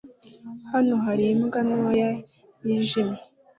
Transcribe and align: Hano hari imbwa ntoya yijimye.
Hano 0.71 0.93
hari 1.05 1.23
imbwa 1.33 1.59
ntoya 1.67 2.09
yijimye. 2.65 3.19